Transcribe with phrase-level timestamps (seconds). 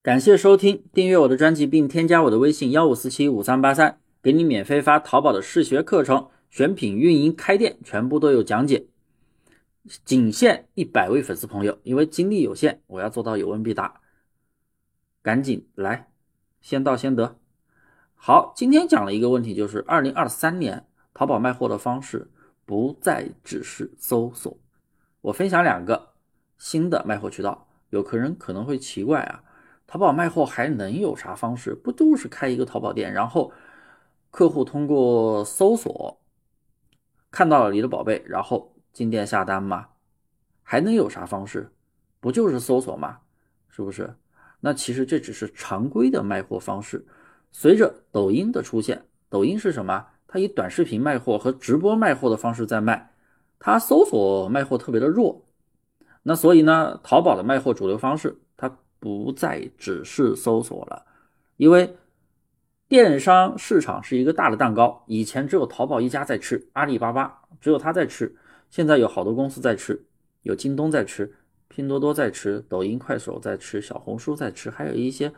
[0.00, 8.86] 感谢收听，订阅我的专辑并添加我的微信幺五四七五三八三，给你免费发淘宝的试学课程，选品、运营、开店全部都有讲解。
[10.04, 14.00] 仅限一百位粉丝朋友，因为精力有限，我要做到有问必答，
[15.20, 16.08] 赶紧来，
[16.60, 17.36] 先到先得。
[18.14, 22.30] 好，今天讲了一个问题，就是二零二三年淘宝卖货的方式
[22.64, 24.56] 不再只是搜索。
[25.22, 26.10] 我分享两个
[26.56, 29.42] 新的卖货渠道，有客人可能会奇怪啊。
[29.90, 31.74] 淘宝卖货还能有啥方式？
[31.74, 33.50] 不就是开一个淘宝店，然后
[34.30, 36.20] 客户通过搜索
[37.30, 39.88] 看到了你的宝贝，然后进店下单吗？
[40.62, 41.72] 还能有啥方式？
[42.20, 43.20] 不就是搜索吗？
[43.70, 44.14] 是不是？
[44.60, 47.06] 那其实这只是常规的卖货方式。
[47.50, 50.04] 随着抖音的出现，抖音是什么？
[50.26, 53.14] 它以短视频卖货和直播卖货的方式在卖，
[53.58, 55.46] 它搜索卖货特别的弱。
[56.24, 58.70] 那所以呢，淘宝的卖货主流方式，它。
[59.00, 61.06] 不再只是搜索了，
[61.56, 61.96] 因为
[62.88, 68.34] 电商市场是一个大的蛋糕，以前只有淘宝一家在吃，阿里巴巴只有他在吃，
[68.70, 70.04] 现在有好多公司在吃，
[70.42, 71.32] 有京东在吃，
[71.68, 75.32] 拼多多在吃，抖音、快手在吃，小红书在吃，还有一些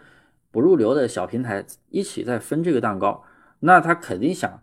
[0.51, 3.23] 不入流的小平台一起在分这个蛋糕，
[3.59, 4.63] 那他肯定想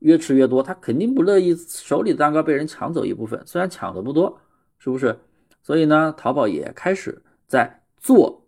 [0.00, 4.38] 越吃越多，他肯定不乐意手里的蛋糕被人抢走一部分，虽然抢的不多，
[4.78, 5.18] 是不是？
[5.62, 7.82] 所以呢，淘宝也开始在。
[8.06, 8.40] 做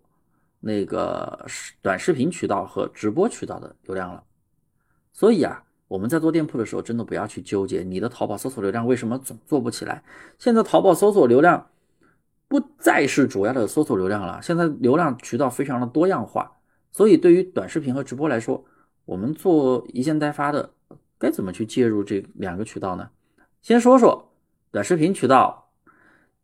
[0.60, 1.44] 那个
[1.82, 4.22] 短视频渠道和直播渠道的流量了，
[5.12, 10.04] 所以啊，我们在做店铺的时候，真的不要去纠结你的淘宝搜索流量为什么总做不起来。
[10.38, 11.66] 现在淘宝搜索流量
[12.46, 16.52] 不再是主要的搜索流量了，现在流量渠道非常的多样化，
[16.92, 18.64] 所以对于短视频和直播来说，
[19.06, 20.70] 我们做一件代发的，
[21.18, 23.10] 该怎么去介入这两个渠道呢？
[23.60, 24.32] 先说说
[24.70, 25.67] 短视频渠道。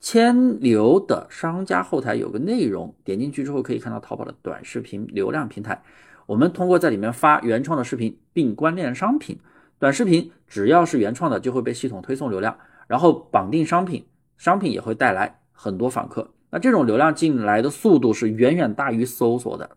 [0.05, 5.83] 千流的商家后台有个内容，点进去之后可以看到淘宝的短视频流量平台。
[6.27, 9.41] 我们通过在里面发原创的视频并关联商品，
[9.79, 12.55] 短视频只要是原创的就会被系统推送流量，
[12.87, 14.05] 然后绑定商品，
[14.37, 16.35] 商品也会带来很多访客。
[16.51, 19.71] 那这种流量进来的速度是远远大于搜索的，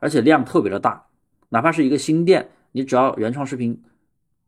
[0.00, 1.04] 而且量特别的大。
[1.50, 3.82] 哪怕是一个新店，你只要原创视频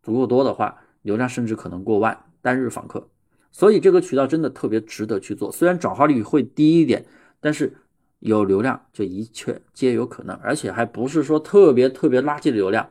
[0.02, 3.10] 足够多的话，流量甚至可能过万单日访客。
[3.52, 7.04] 所以这个渠道真的特别值得去做，虽然转化率会低一点，
[7.38, 7.72] 但是
[8.20, 12.88] 有流量就一切皆有可能，而且还不是说特别特别垃圾的流量。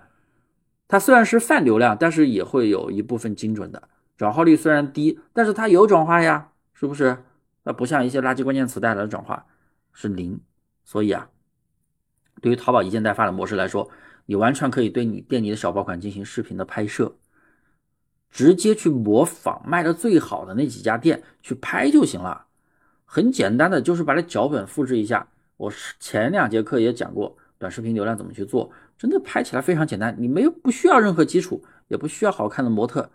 [0.88, 7.18] 它虽然是泛流量，但是也会有一部分精准的转化率虽然低，但是它有转化呀，是不是？
[7.64, 9.46] 那不像一些垃圾关键词带来的转化
[9.94, 10.40] 是零。
[10.84, 11.30] 所以啊，
[12.42, 13.90] 对于淘宝一件代发的模式来说，
[14.26, 17.16] 你完全可以对你店里的小爆款进行视频的拍摄。
[18.32, 22.46] 直接去模仿卖的最好的那几家店去拍就行了，
[23.06, 25.28] 很简单的，就是把这脚本复制一下。
[25.58, 33.08] 我前两节课也讲过短视频流量怎么去做，真的拍起来非常简单，你没有不需要任何基础，也不需要好看的模特。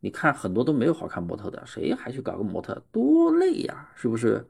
[0.00, 2.82] 你看很多都没有好看模特的，谁还去搞个模特？
[2.90, 4.44] 多累呀，是不是？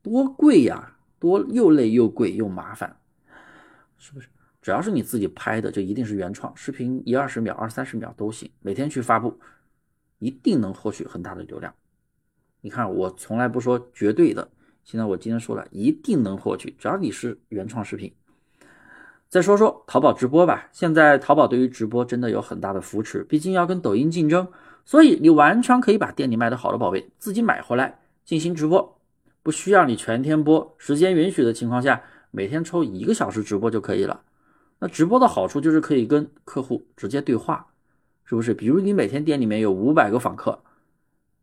[0.00, 2.94] 多贵呀，多又累又贵又麻烦，
[3.98, 4.28] 是不是？
[4.66, 9.38] 只要是你自己拍的，就一定是原创视频，一二十秒、二三十秒都行，每天去发布，
[10.18, 11.72] 一定能获取很大的流量。
[12.62, 14.50] 你看，我从来不说绝对的，
[14.82, 18.12] 现在我今天说了一定能获取，只要你是原创视频。
[19.28, 24.48] 再说说淘宝直播吧，现在淘宝对于直播真的有很大的扶持，毕竟要跟抖音竞争，
[24.84, 28.98] 所以你完全可以把店里卖的好的宝贝自己买回来进行直播，
[29.44, 32.02] 不需要你全天播，时间允许的情况下，
[32.32, 34.22] 每天抽一个小时直播就可以了。
[34.78, 37.66] 那直播的好处就是可以跟客户直接对话，
[38.24, 38.52] 是不是？
[38.52, 40.58] 比如你每天店里面有五百个访客，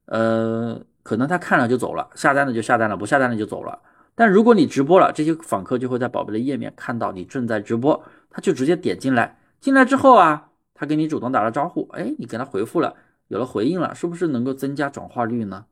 [0.06, 3.80] 呃，可能他看了就走了，下单的就下单了，不下单的就走了。
[4.16, 9.40] 但如果你直播了，这些访客就会在宝贝的页面看到你正在直播，他就直接点进来。
[9.60, 12.96] 进来之后啊，他跟你主动打了招呼，哎，你给他回复了，
[13.30, 15.66] 有了回应了，是不是能够增加转化率呢？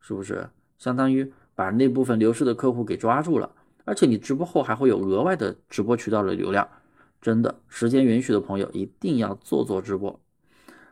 [0.00, 0.46] 是不是
[0.76, 3.50] 相当于把那部分流失的客户给抓住了？
[3.86, 6.68] 而且你直播后还会有额外的直播渠道的流量。
[7.20, 10.20] 真的，时间允许的朋友一定要做做直播。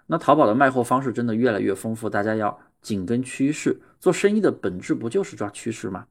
[0.06, 3.81] 那淘宝的卖货方式真的越来越丰富，大家要紧跟趋势。
[4.00, 6.06] 做生意的本质不就是抓趋势吗？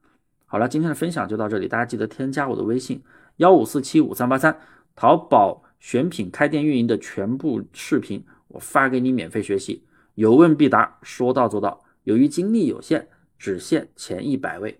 [0.45, 3.03] 好了，今天的分享就到这里，大家记得添加我的微信
[3.37, 4.57] 幺五四七五三八三，
[4.95, 9.83] 淘宝选品、开店、运营的全部视频我发给你免费学习，
[10.15, 11.83] 有问必答，说到做到。
[12.03, 13.07] 由于精力有限，
[13.37, 14.79] 只限前一百位。